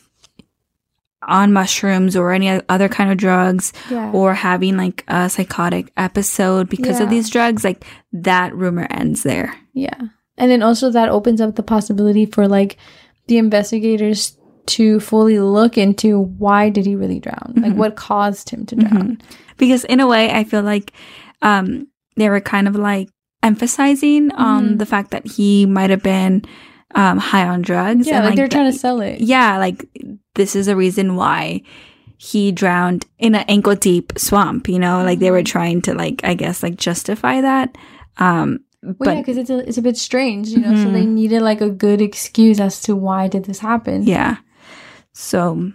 on 1.28 1.54
mushrooms 1.54 2.16
or 2.16 2.32
any 2.32 2.50
other 2.70 2.90
kind 2.90 3.12
of 3.12 3.18
drugs 3.18 3.72
Yeah. 3.90 4.12
or 4.12 4.34
having 4.34 4.76
like 4.78 5.04
a 5.08 5.30
psychotic 5.30 5.92
episode 5.98 6.70
because 6.70 7.00
of 7.02 7.10
these 7.10 7.30
drugs. 7.30 7.64
Like 7.64 7.86
that 8.14 8.56
rumor 8.56 8.88
ends 8.90 9.24
there. 9.24 9.56
Yeah. 9.74 10.00
And 10.38 10.50
then 10.50 10.64
also 10.64 10.90
that 10.92 11.10
opens 11.10 11.40
up 11.42 11.56
the 11.56 11.64
possibility 11.64 12.26
for 12.26 12.48
like 12.48 12.78
the 13.28 13.38
investigators 13.38 14.38
to 14.66 15.00
fully 15.00 15.40
look 15.40 15.78
into 15.78 16.20
why 16.20 16.70
did 16.70 16.86
he 16.86 16.96
really 16.96 17.20
drown? 17.20 17.54
Like 17.58 17.74
what 17.74 17.96
caused 17.96 18.50
him 18.50 18.66
to 18.68 18.76
drown? 18.76 19.18
because 19.58 19.84
in 19.86 20.00
a 20.00 20.08
way 20.08 20.32
i 20.32 20.44
feel 20.44 20.64
like 20.64 20.92
um 21.44 21.88
they 22.16 22.28
were 22.28 22.42
kind 22.42 22.68
of 22.68 22.76
like 22.76 23.08
emphasizing 23.44 24.32
on 24.32 24.64
Mhm. 24.76 24.80
the 24.80 24.86
fact 24.86 25.12
that 25.12 25.26
he 25.28 25.66
might 25.68 25.90
have 25.92 26.02
been 26.02 26.44
um 26.96 27.18
high 27.20 27.48
on 27.48 27.62
drugs 27.62 28.08
Yeah, 28.08 28.18
and, 28.18 28.26
like, 28.26 28.36
they're 28.36 28.48
trying 28.48 28.72
to 28.72 28.78
sell 28.78 29.00
it. 29.02 29.20
yeah 29.22 29.58
like 29.58 29.86
this 30.36 30.56
is 30.56 30.68
a 30.68 30.76
reason 30.76 31.16
why 31.16 31.62
he 32.18 32.52
drowned 32.52 33.06
in 33.20 33.36
an 33.36 33.46
ankle 33.48 33.76
deep 33.76 34.14
swamp 34.18 34.68
you 34.70 34.80
know 34.80 35.04
like 35.04 35.20
they 35.20 35.30
were 35.32 35.44
trying 35.44 35.82
to 35.84 35.94
like 35.94 36.22
i 36.24 36.34
guess 36.34 36.64
like 36.64 36.76
justify 36.78 37.42
that 37.42 37.76
um 38.18 38.60
Well, 38.84 38.96
but 39.00 39.08
yeah, 39.16 39.22
because 39.22 39.38
it's 39.38 39.50
a, 39.50 39.60
it's 39.68 39.78
a 39.78 39.82
bit 39.82 39.96
strange, 39.98 40.50
you 40.50 40.60
know. 40.60 40.76
So 40.76 40.88
Mhm. 40.90 40.94
they 40.94 41.06
needed 41.06 41.42
like 41.42 41.62
a 41.62 41.70
good 41.70 42.02
excuse 42.02 42.60
as 42.60 42.82
to 42.86 42.96
why 42.98 43.28
did 43.30 43.46
this 43.46 43.60
happen. 43.60 44.04
yeah 44.04 44.38
so 45.14 45.72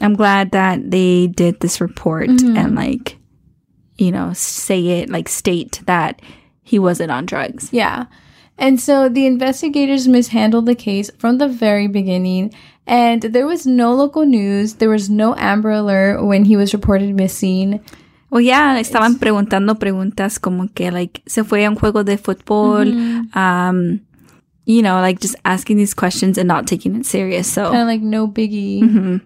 i'm 0.00 0.14
glad 0.14 0.50
that 0.52 0.90
they 0.90 1.26
did 1.28 1.60
this 1.60 1.80
report 1.80 2.28
Mhm. 2.28 2.56
and 2.56 2.74
like 2.74 3.16
you 3.96 4.10
know 4.10 4.32
say 4.34 5.00
it 5.00 5.10
like 5.10 5.28
state 5.28 5.80
that 5.86 6.20
he 6.62 6.78
wasn't 6.78 7.10
on 7.10 7.26
drugs 7.26 7.68
Yeah. 7.72 8.06
And 8.60 8.80
so 8.80 9.08
the 9.08 9.24
investigators 9.24 10.08
mishandled 10.08 10.66
the 10.66 10.74
case 10.74 11.12
from 11.16 11.38
the 11.38 11.46
very 11.46 11.86
beginning, 11.86 12.50
and 12.88 13.22
there 13.22 13.46
was 13.46 13.66
no 13.68 13.94
local 13.94 14.26
news. 14.26 14.74
There 14.82 14.90
was 14.90 15.08
no 15.08 15.36
Amber 15.38 15.70
Alert 15.70 16.24
when 16.26 16.44
he 16.44 16.56
was 16.56 16.74
reported 16.74 17.14
missing. 17.14 17.78
Well, 18.30 18.40
yeah, 18.40 18.74
estaban 18.80 19.14
preguntando 19.20 19.78
preguntas 19.78 20.40
como 20.40 20.66
que, 20.74 20.90
like, 20.90 21.22
se 21.28 21.44
fue 21.44 21.62
a 21.64 21.68
un 21.70 21.76
juego 21.76 22.02
de 22.04 22.18
fútbol, 22.18 22.90
um, 23.36 24.00
you 24.68 24.82
know, 24.82 25.00
like 25.00 25.18
just 25.18 25.34
asking 25.46 25.78
these 25.78 25.94
questions 25.94 26.36
and 26.36 26.46
not 26.46 26.66
taking 26.66 26.94
it 26.94 27.06
serious. 27.06 27.50
So, 27.50 27.70
Kind 27.72 27.80
of 27.82 27.88
like 27.88 28.02
no 28.02 28.28
biggie. 28.28 28.82
Mhm. 28.82 29.20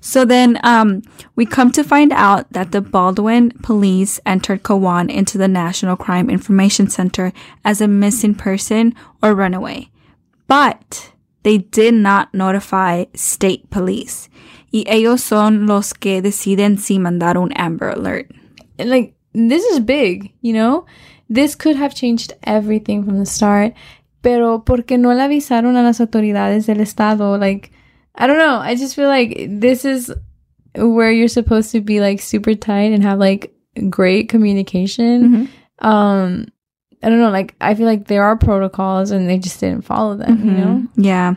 so 0.00 0.24
then, 0.24 0.58
um, 0.62 1.02
we 1.34 1.44
come 1.44 1.72
to 1.72 1.82
find 1.82 2.12
out 2.12 2.46
that 2.52 2.70
the 2.70 2.80
Baldwin 2.80 3.50
police 3.62 4.20
entered 4.24 4.62
Quawan 4.62 5.10
into 5.10 5.38
the 5.38 5.48
National 5.48 5.96
Crime 5.96 6.30
Information 6.30 6.88
Center 6.88 7.32
as 7.64 7.80
a 7.80 7.88
missing 7.88 8.34
person 8.34 8.94
or 9.20 9.34
runaway, 9.34 9.88
but 10.46 11.12
they 11.42 11.58
did 11.58 11.94
not 11.94 12.32
notify 12.32 13.06
state 13.14 13.68
police. 13.70 14.28
Y 14.72 14.84
ellos 14.86 15.20
son 15.20 15.66
los 15.66 15.92
que 15.92 16.22
deciden 16.22 16.78
si 16.78 16.96
mandar 16.98 17.36
un 17.36 17.50
Amber 17.56 17.88
Alert. 17.90 18.30
And 18.78 18.88
like 18.88 19.14
this 19.34 19.64
is 19.64 19.80
big, 19.80 20.30
you 20.42 20.52
know? 20.52 20.84
This 21.28 21.54
could 21.54 21.76
have 21.76 21.94
changed 21.94 22.32
everything 22.44 23.04
from 23.04 23.18
the 23.18 23.26
start. 23.26 23.72
Pero 24.22 24.64
porque 24.64 24.98
no 24.98 25.12
le 25.14 25.22
avisaron 25.22 25.76
a 25.76 25.82
las 25.82 26.00
autoridades 26.00 26.66
del 26.66 26.80
estado, 26.80 27.38
like 27.38 27.70
I 28.18 28.26
don't 28.26 28.38
know. 28.38 28.60
I 28.60 28.74
just 28.76 28.94
feel 28.94 29.08
like 29.08 29.48
this 29.48 29.84
is 29.84 30.12
where 30.74 31.10
you're 31.10 31.28
supposed 31.28 31.72
to 31.72 31.80
be 31.80 32.00
like 32.00 32.20
super 32.20 32.54
tight 32.54 32.92
and 32.92 33.02
have 33.02 33.18
like 33.18 33.52
great 33.88 34.28
communication. 34.28 35.48
Mhm. 35.82 35.86
Um 35.86 36.46
I 37.02 37.08
don't 37.08 37.18
know, 37.18 37.30
like 37.30 37.54
I 37.62 37.74
feel 37.74 37.86
like 37.86 38.08
there 38.08 38.22
are 38.22 38.36
protocols 38.36 39.10
and 39.10 39.26
they 39.26 39.38
just 39.38 39.58
didn't 39.58 39.86
follow 39.86 40.16
them, 40.16 40.44
you 40.44 40.52
know? 40.52 40.82
Yeah. 40.96 41.36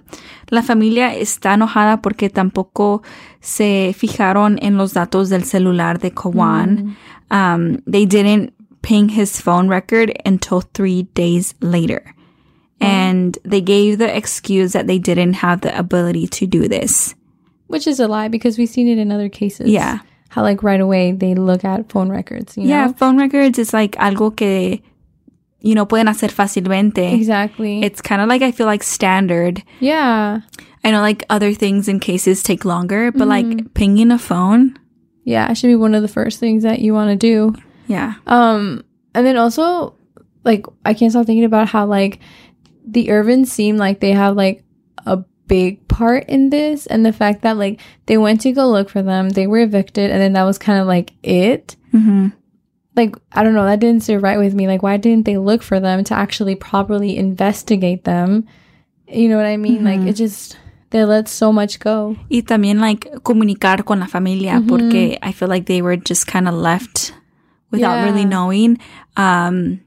La 0.52 0.62
familia 0.62 1.16
está 1.16 1.54
enojada 1.54 2.02
porque 2.02 2.30
tampoco 2.30 3.02
se 3.40 3.94
fijaron 3.98 4.60
en 4.62 4.78
los 4.78 4.94
datos 4.94 5.30
del 5.30 5.46
celular 5.46 6.00
de 6.00 6.12
Quawan. 6.12 6.98
Um, 7.32 7.78
they 7.88 8.06
didn't 8.06 8.52
ping 8.82 9.08
his 9.08 9.40
phone 9.40 9.70
record 9.70 10.12
until 10.26 10.60
three 10.74 11.04
days 11.16 11.56
later. 11.62 12.13
And 12.82 13.38
they 13.46 13.62
gave 13.62 13.98
the 13.98 14.16
excuse 14.16 14.74
that 14.74 14.88
they 14.88 15.00
didn't 15.00 15.34
have 15.36 15.62
the 15.62 15.78
ability 15.78 16.28
to 16.28 16.46
do 16.48 16.68
this. 16.68 17.16
Which 17.68 17.88
is 17.88 18.00
a 18.00 18.08
lie 18.08 18.28
because 18.28 18.58
we've 18.58 18.70
seen 18.70 18.88
it 18.88 18.98
in 18.98 19.12
other 19.12 19.30
cases. 19.30 19.70
Yeah. 19.70 20.00
How 20.30 20.42
like 20.42 20.64
right 20.64 20.82
away 20.82 21.12
they 21.14 21.34
look 21.36 21.64
at 21.64 21.90
phone 21.90 22.10
records, 22.10 22.58
you 22.58 22.68
Yeah, 22.68 22.88
know? 22.88 22.94
phone 22.94 23.18
records 23.18 23.58
is 23.58 23.74
like 23.74 23.92
algo 23.94 24.36
que, 24.36 24.82
you 25.62 25.76
know, 25.76 25.86
pueden 25.86 26.08
hacer 26.08 26.30
fácilmente. 26.30 27.14
Exactly. 27.14 27.82
It's 27.84 28.02
kind 28.02 28.22
of 28.22 28.28
like, 28.28 28.42
I 28.42 28.52
feel 28.52 28.66
like 28.68 28.84
standard. 28.84 29.64
yeah. 29.80 30.42
I 30.86 30.92
know 30.92 31.00
like 31.00 31.24
other 31.30 31.54
things 31.54 31.88
in 31.88 32.02
cases 32.02 32.44
take 32.44 32.66
longer, 32.66 33.10
but 33.14 33.28
Mm-hmm. 33.28 33.52
like 33.60 33.74
pinging 33.74 34.12
a 34.12 34.20
phone. 34.20 34.78
Yeah, 35.24 35.50
it 35.50 35.56
should 35.56 35.68
be 35.68 35.78
one 35.78 35.96
of 35.96 36.02
the 36.02 36.10
first 36.10 36.42
things 36.42 36.64
that 36.64 36.80
you 36.80 36.94
want 36.94 37.10
to 37.12 37.16
do. 37.16 37.56
Yeah. 37.88 38.16
Um, 38.28 38.84
and 39.16 39.26
then 39.26 39.38
also, 39.38 39.96
like, 40.44 40.66
I 40.84 40.94
can't 40.94 41.12
stop 41.14 41.26
thinking 41.26 41.46
about 41.46 41.70
how 41.70 41.86
like 41.86 42.20
the 42.86 43.08
Irvins 43.08 43.48
seem 43.48 43.78
like 43.78 44.00
they 44.00 44.12
have 44.12 44.36
like 44.36 44.64
a 45.06 45.24
big 45.48 45.88
part 45.88 46.26
in 46.30 46.50
this, 46.50 46.86
and 46.88 47.06
the 47.06 47.14
fact 47.14 47.42
that 47.44 47.58
like 47.58 47.80
they 48.06 48.18
went 48.18 48.42
to 48.42 48.52
go 48.52 48.68
look 48.70 48.90
for 48.90 49.02
them, 49.04 49.30
they 49.30 49.48
were 49.48 49.60
evicted, 49.60 50.10
and 50.12 50.22
then 50.22 50.34
that 50.34 50.44
was 50.44 50.58
kind 50.58 50.80
of 50.80 50.88
like 50.88 51.14
it. 51.24 51.76
hmm 51.92 52.28
Like, 52.96 53.16
I 53.34 53.42
don't 53.44 53.56
know, 53.56 53.66
that 53.66 53.80
didn't 53.80 54.04
sit 54.04 54.22
right 54.22 54.38
with 54.38 54.54
me. 54.54 54.68
Like, 54.68 54.84
why 54.84 54.98
didn't 54.98 55.26
they 55.26 55.38
look 55.38 55.64
for 55.64 55.80
them 55.80 56.04
to 56.06 56.14
actually 56.14 56.56
properly 56.56 57.18
investigate 57.18 58.04
them? 58.04 58.46
You 59.08 59.30
know 59.30 59.38
what 59.38 59.48
I 59.48 59.58
mean? 59.58 59.84
Like, 59.84 60.02
it 60.02 60.14
just 60.14 60.58
they 60.92 61.04
let 61.04 61.28
so 61.28 61.52
much 61.52 61.80
go. 61.80 62.16
Y 62.30 62.42
también 62.46 62.80
like 62.80 63.10
comunicar 63.24 63.84
con 63.84 64.00
la 64.00 64.06
familia 64.06 64.62
porque 64.68 65.18
I 65.24 65.32
feel 65.32 65.48
like 65.50 65.66
they 65.66 65.82
were 65.82 65.98
just 65.98 66.28
kind 66.28 66.48
of 66.48 66.54
left 66.54 67.14
without 67.72 67.98
Yeah. 67.98 68.06
really 68.06 68.26
knowing. 68.26 68.78
Um, 69.18 69.82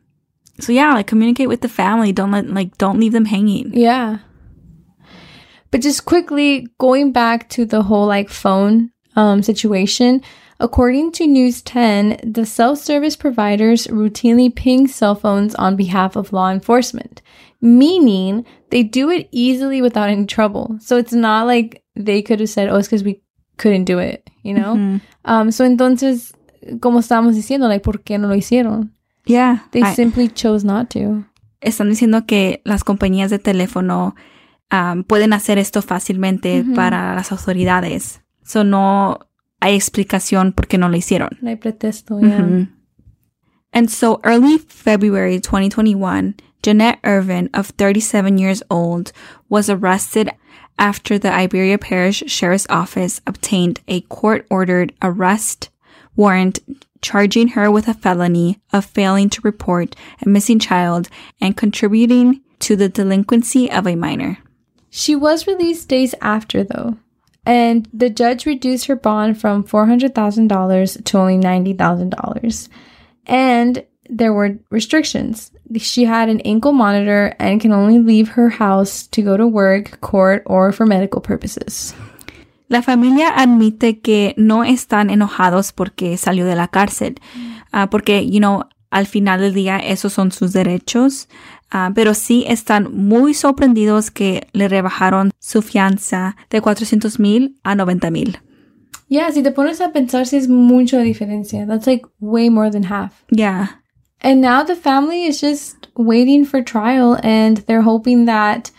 so 0.60 0.72
yeah, 0.72 0.94
like 0.94 1.06
communicate 1.06 1.48
with 1.48 1.60
the 1.60 1.68
family. 1.68 2.12
Don't 2.12 2.30
let 2.30 2.48
like 2.48 2.76
don't 2.78 2.98
leave 2.98 3.12
them 3.12 3.26
hanging. 3.26 3.72
Yeah. 3.74 4.18
But 5.70 5.82
just 5.82 6.04
quickly 6.06 6.68
going 6.78 7.12
back 7.12 7.48
to 7.50 7.64
the 7.64 7.82
whole 7.82 8.06
like 8.06 8.28
phone 8.30 8.90
um, 9.16 9.42
situation. 9.42 10.22
According 10.58 11.12
to 11.12 11.26
News 11.26 11.60
10, 11.60 12.32
the 12.32 12.46
self 12.46 12.78
service 12.78 13.14
providers 13.14 13.86
routinely 13.88 14.54
ping 14.54 14.88
cell 14.88 15.14
phones 15.14 15.54
on 15.56 15.76
behalf 15.76 16.16
of 16.16 16.32
law 16.32 16.50
enforcement, 16.50 17.20
meaning 17.60 18.46
they 18.70 18.82
do 18.82 19.10
it 19.10 19.28
easily 19.32 19.82
without 19.82 20.08
any 20.08 20.24
trouble. 20.24 20.78
So 20.80 20.96
it's 20.96 21.12
not 21.12 21.46
like 21.46 21.82
they 21.94 22.22
could 22.22 22.40
have 22.40 22.48
said, 22.48 22.70
oh, 22.70 22.76
it's 22.76 22.88
because 22.88 23.04
we 23.04 23.20
couldn't 23.58 23.84
do 23.84 23.98
it, 23.98 24.28
you 24.42 24.54
know? 24.54 24.76
Mhm. 24.76 25.00
Um, 25.26 25.50
so 25.50 25.64
entonces, 25.64 26.32
como 26.80 27.00
estábamos 27.00 27.34
diciendo, 27.34 27.68
like, 27.68 27.82
¿por 27.82 28.02
qué 28.02 28.18
no 28.18 28.28
lo 28.28 28.34
hicieron? 28.34 28.92
Yeah. 29.26 29.58
They 29.72 29.82
I- 29.82 29.94
simply 29.94 30.28
chose 30.28 30.64
not 30.64 30.88
to. 30.90 31.24
están 31.60 31.88
diciendo 31.90 32.26
que 32.26 32.60
las 32.64 32.84
compañías 32.84 33.30
de 33.30 33.38
teléfono 33.38 34.14
um, 34.72 35.04
pueden 35.04 35.32
hacer 35.32 35.58
esto 35.58 35.82
fácilmente 35.82 36.62
Ujú. 36.62 36.74
para 36.74 37.14
las 37.14 37.32
autoridades. 37.32 38.20
So 38.44 38.62
no 38.64 39.18
hay 39.60 39.74
explicación 39.74 40.52
por 40.52 40.66
qué 40.68 40.78
no 40.78 40.88
lo 40.88 40.96
hicieron. 40.96 41.30
No 41.40 41.48
hay 41.50 41.56
pretexto, 41.56 42.20
yeah. 42.20 42.38
Mhm. 42.40 42.68
And 43.72 43.88
so 43.90 44.20
early 44.24 44.58
February 44.58 45.40
2021, 45.40 46.34
Jeanette 46.62 46.98
Irvin, 47.04 47.50
of 47.52 47.70
37 47.76 48.38
years 48.38 48.62
old, 48.70 49.12
was 49.48 49.68
arrested 49.68 50.30
after 50.78 51.18
the 51.18 51.30
Iberia 51.32 51.78
Parish 51.78 52.22
Sheriff's 52.26 52.66
Office 52.68 53.20
obtained 53.26 53.80
a 53.88 54.00
court 54.02 54.46
ordered 54.50 54.92
arrest 55.02 55.70
warrant 56.16 56.60
charging 57.06 57.46
her 57.46 57.70
with 57.70 57.86
a 57.86 57.94
felony 57.94 58.58
of 58.72 58.84
failing 58.84 59.30
to 59.30 59.40
report 59.44 59.94
a 60.24 60.28
missing 60.28 60.58
child 60.58 61.08
and 61.40 61.56
contributing 61.56 62.40
to 62.58 62.74
the 62.74 62.88
delinquency 62.88 63.70
of 63.70 63.86
a 63.86 63.94
minor. 63.94 64.38
She 64.90 65.14
was 65.14 65.46
released 65.46 65.88
days 65.88 66.16
after, 66.20 66.64
though, 66.64 66.96
and 67.44 67.88
the 67.92 68.10
judge 68.10 68.44
reduced 68.44 68.86
her 68.86 68.96
bond 68.96 69.40
from 69.40 69.62
$400,000 69.62 71.04
to 71.04 71.18
only 71.18 71.36
$90,000. 71.36 72.68
And 73.26 73.86
there 74.10 74.32
were 74.32 74.58
restrictions. 74.70 75.52
She 75.76 76.06
had 76.06 76.28
an 76.28 76.40
ankle 76.40 76.72
monitor 76.72 77.36
and 77.38 77.60
can 77.60 77.70
only 77.70 78.00
leave 78.00 78.30
her 78.30 78.48
house 78.48 79.06
to 79.08 79.22
go 79.22 79.36
to 79.36 79.46
work, 79.46 80.00
court, 80.00 80.42
or 80.44 80.72
for 80.72 80.86
medical 80.86 81.20
purposes. 81.20 81.94
La 82.68 82.82
familia 82.82 83.28
admite 83.36 84.00
que 84.00 84.34
no 84.36 84.64
están 84.64 85.10
enojados 85.10 85.72
porque 85.72 86.16
salió 86.16 86.44
de 86.44 86.56
la 86.56 86.68
cárcel, 86.68 87.14
ah, 87.72 87.88
porque, 87.90 88.28
you 88.28 88.38
know, 88.38 88.64
al 88.90 89.06
final 89.06 89.40
del 89.40 89.54
día 89.54 89.78
esos 89.78 90.12
son 90.12 90.32
sus 90.32 90.52
derechos, 90.52 91.28
ah, 91.70 91.90
pero 91.94 92.14
sí 92.14 92.44
están 92.48 92.92
muy 92.92 93.34
sorprendidos 93.34 94.10
que 94.10 94.48
le 94.52 94.68
rebajaron 94.68 95.30
su 95.38 95.62
fianza 95.62 96.36
de 96.50 96.60
400 96.60 97.20
mil 97.20 97.56
a 97.62 97.74
90 97.74 98.10
mil. 98.10 98.38
Yeah, 99.08 99.30
si 99.30 99.42
te 99.42 99.52
pones 99.52 99.80
a 99.80 99.92
pensar, 99.92 100.26
si 100.26 100.36
es 100.36 100.48
mucho 100.48 100.98
diferencia. 100.98 101.64
That's 101.66 101.86
like 101.86 102.04
way 102.18 102.50
more 102.50 102.70
than 102.70 102.84
half. 102.84 103.24
Yeah. 103.30 103.80
And 104.20 104.40
now 104.40 104.64
the 104.64 104.74
family 104.74 105.26
is 105.26 105.40
just 105.40 105.88
waiting 105.94 106.44
for 106.44 106.62
trial 106.62 107.16
and 107.22 107.58
they're 107.66 107.82
hoping 107.82 108.26
that, 108.26 108.72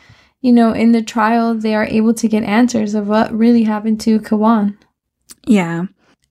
you 0.47 0.53
know, 0.53 0.71
in 0.71 0.93
the 0.93 1.03
trial 1.03 1.53
they 1.53 1.75
are 1.75 1.83
able 1.83 2.13
to 2.13 2.25
get 2.25 2.41
answers 2.41 2.95
of 2.95 3.05
what 3.05 3.37
really 3.37 3.63
happened 3.63 3.99
to 3.99 4.17
Quawan. 4.17 4.77
Yeah. 5.45 5.87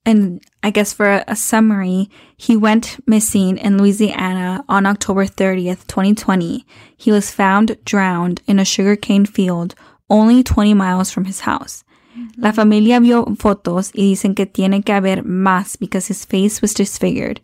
And 0.07 0.41
I 0.63 0.71
guess 0.71 0.95
for 0.95 1.07
a, 1.07 1.25
a 1.29 1.37
summary, 1.37 2.09
he 2.35 2.57
went 2.57 2.97
missing 3.07 3.59
in 3.59 3.77
Louisiana 3.77 4.65
on 4.71 4.87
October 4.87 5.27
30th, 5.27 5.87
2020. 5.87 6.65
He 6.97 7.13
was 7.13 7.31
found 7.31 7.77
drowned 7.85 8.41
in 8.47 8.59
a 8.59 8.65
sugarcane 8.65 9.27
field 9.27 9.75
only 10.09 10.43
20 10.43 10.73
miles 10.73 11.11
from 11.11 11.27
his 11.27 11.41
house. 11.41 11.85
Mm-hmm. 12.17 12.41
La 12.43 12.53
familia 12.53 13.01
vio 13.01 13.27
fotos 13.37 13.93
y 13.95 14.15
dicen 14.15 14.35
que 14.35 14.47
tiene 14.47 14.83
que 14.83 14.95
haber 14.95 15.25
más 15.25 15.79
because 15.79 16.07
his 16.07 16.25
face 16.25 16.63
was 16.63 16.73
disfigured. 16.73 17.39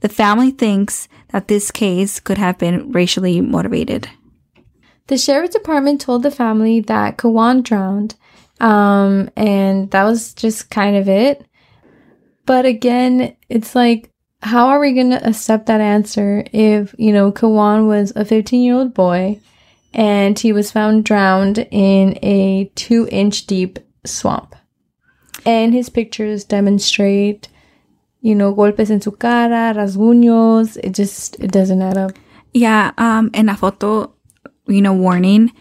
The 0.00 0.08
family 0.08 0.50
thinks 0.50 1.08
that 1.32 1.48
this 1.48 1.70
case 1.70 2.20
could 2.20 2.38
have 2.38 2.56
been 2.56 2.90
racially 2.90 3.42
motivated. 3.42 4.08
The 5.08 5.16
sheriff's 5.16 5.54
department 5.54 6.00
told 6.00 6.22
the 6.22 6.30
family 6.30 6.80
that 6.80 7.16
Quawan 7.16 7.62
drowned, 7.62 8.16
um, 8.60 9.30
and 9.36 9.90
that 9.92 10.04
was 10.04 10.34
just 10.34 10.70
kind 10.70 10.96
of 10.96 11.08
it. 11.08 11.46
But 12.44 12.64
again, 12.64 13.36
it's 13.48 13.74
like, 13.74 14.10
how 14.42 14.68
are 14.68 14.80
we 14.80 14.92
going 14.92 15.10
to 15.10 15.28
accept 15.28 15.66
that 15.66 15.80
answer 15.80 16.44
if, 16.52 16.94
you 16.98 17.12
know, 17.12 17.32
Quawan 17.32 17.86
was 17.86 18.12
a 18.14 18.24
15 18.24 18.62
year 18.62 18.74
old 18.74 18.94
boy 18.94 19.40
and 19.92 20.38
he 20.38 20.52
was 20.52 20.70
found 20.70 21.04
drowned 21.04 21.58
in 21.70 22.18
a 22.22 22.70
two 22.74 23.08
inch 23.10 23.46
deep 23.46 23.78
swamp? 24.04 24.54
And 25.44 25.72
his 25.72 25.88
pictures 25.88 26.44
demonstrate, 26.44 27.48
you 28.20 28.34
know, 28.34 28.54
golpes 28.54 28.90
en 28.90 29.00
su 29.00 29.12
cara, 29.12 29.74
rasguños. 29.76 30.76
It 30.82 30.92
just, 30.94 31.38
it 31.40 31.52
doesn't 31.52 31.82
add 31.82 31.96
up. 31.96 32.12
Yeah, 32.52 32.92
um, 32.98 33.30
en 33.34 33.46
la 33.46 33.54
foto, 33.54 34.15
you 34.68 34.80
know, 34.82 34.92
warning, 34.94 35.52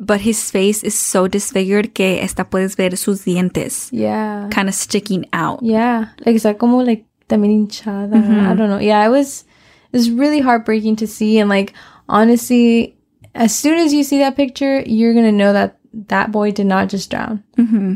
but 0.00 0.20
his 0.22 0.50
face 0.50 0.82
is 0.82 0.94
so 0.94 1.28
disfigured 1.28 1.94
que 1.94 2.18
esta 2.20 2.44
puedes 2.44 2.74
ver 2.76 2.96
sus 2.96 3.24
dientes 3.24 3.88
Yeah. 3.92 4.48
kind 4.50 4.68
of 4.68 4.74
sticking 4.74 5.26
out. 5.32 5.60
Yeah, 5.62 6.08
like 6.26 6.36
está 6.36 6.58
como 6.58 6.78
like 6.82 7.04
también 7.28 7.52
hinchada. 7.68 8.10
Mhm. 8.12 8.46
I 8.50 8.54
don't 8.54 8.68
know. 8.70 8.78
Yeah, 8.80 9.04
it 9.06 9.10
was 9.10 9.44
it 9.92 9.96
was 9.96 10.10
really 10.10 10.40
heartbreaking 10.40 10.96
to 10.96 11.06
see, 11.06 11.38
and 11.38 11.48
like 11.48 11.72
honestly, 12.08 12.96
as 13.34 13.54
soon 13.54 13.78
as 13.78 13.92
you 13.92 14.02
see 14.04 14.18
that 14.18 14.36
picture, 14.36 14.80
you're 14.86 15.14
gonna 15.14 15.32
know 15.32 15.52
that 15.52 15.78
that 16.08 16.32
boy 16.32 16.50
did 16.50 16.66
not 16.66 16.88
just 16.88 17.10
drown. 17.10 17.42
hmm 17.56 17.94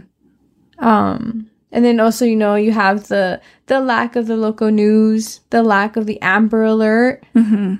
Um, 0.78 1.50
and 1.72 1.84
then 1.84 1.98
also 2.00 2.24
you 2.24 2.36
know 2.36 2.54
you 2.54 2.72
have 2.72 3.08
the 3.08 3.40
the 3.66 3.80
lack 3.80 4.14
of 4.16 4.26
the 4.26 4.36
local 4.36 4.70
news, 4.70 5.40
the 5.50 5.62
lack 5.62 5.96
of 5.96 6.06
the 6.06 6.20
Amber 6.22 6.62
Alert. 6.62 7.24
hmm 7.34 7.74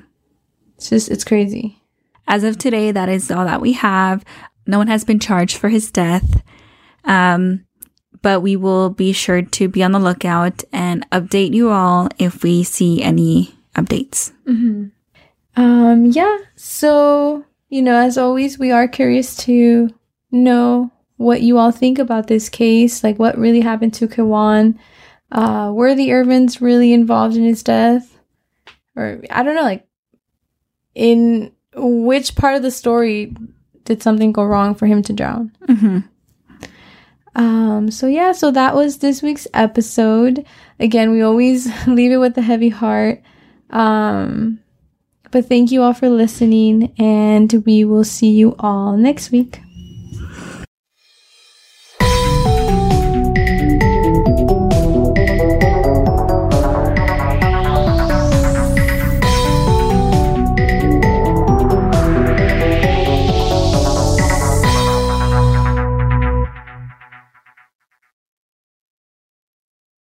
It's 0.77 0.91
just 0.91 1.09
it's 1.11 1.25
crazy. 1.25 1.77
As 2.29 2.45
of 2.45 2.59
today, 2.59 2.93
that 2.93 3.09
is 3.09 3.31
all 3.31 3.47
that 3.47 3.63
we 3.63 3.73
have. 3.73 4.25
No 4.67 4.77
one 4.77 4.89
has 4.89 5.03
been 5.03 5.19
charged 5.19 5.57
for 5.57 5.71
his 5.71 5.91
death. 5.91 6.43
Um, 7.05 7.65
but 8.21 8.43
we 8.43 8.55
will 8.55 8.91
be 8.91 9.13
sure 9.13 9.43
to 9.43 9.69
be 9.69 9.83
on 9.83 9.93
the 9.93 9.99
lookout 9.99 10.63
and 10.73 11.09
update 11.11 11.55
you 11.55 11.71
all 11.71 12.09
if 12.19 12.43
we 12.43 12.63
see 12.65 13.03
any 13.03 13.55
updates. 13.75 14.33
Um, 15.57 16.07
yeah. 16.07 16.37
So, 16.55 17.45
you 17.71 17.81
know, 17.81 17.97
as 17.97 18.19
always, 18.19 18.59
we 18.59 18.71
are 18.73 18.87
curious 18.87 19.37
to 19.39 19.89
know 20.31 20.93
what 21.17 21.41
you 21.41 21.57
all 21.57 21.71
think 21.71 21.99
about 21.99 22.27
this 22.27 22.49
case. 22.49 23.03
Like, 23.03 23.19
what 23.19 23.39
really 23.39 23.63
happened 23.63 23.95
to 23.95 24.07
Quawan? 24.07 24.79
Uh, 25.33 25.73
were 25.75 25.95
the 25.95 26.09
Irvins 26.09 26.61
really 26.61 26.93
involved 26.93 27.37
in 27.37 27.43
his 27.45 27.63
death? 27.63 28.19
Or, 28.95 29.23
I 29.31 29.43
don't 29.43 29.55
know, 29.55 29.63
like, 29.63 29.87
in 30.95 31.53
which 31.79 32.35
part 32.35 32.55
of 32.57 32.63
the 32.63 32.71
story 32.71 33.35
did 33.85 34.03
something 34.03 34.33
go 34.33 34.45
wrong 34.45 34.75
for 34.75 34.87
him 34.87 35.03
to 35.05 35.13
drown? 35.13 35.53
hmm 35.67 35.99
Um, 37.35 37.91
so 37.91 38.07
yeah, 38.07 38.33
so 38.33 38.51
that 38.51 38.75
was 38.75 38.99
this 38.99 39.23
week's 39.23 39.47
episode. 39.55 40.45
Again, 40.81 41.11
we 41.13 41.23
always 41.23 41.69
leave 41.87 42.11
it 42.13 42.17
with 42.19 42.37
a 42.37 42.43
heavy 42.43 42.69
heart. 42.71 43.23
Um, 43.71 44.61
but 45.31 45.47
thank 45.47 45.71
you 45.71 45.83
all 45.83 45.93
for 45.93 46.09
listening, 46.09 46.93
and 46.99 47.53
we 47.67 47.85
will 47.85 48.05
see 48.05 48.31
you 48.31 48.57
all 48.59 48.97
next 48.97 49.31
week. 49.31 49.61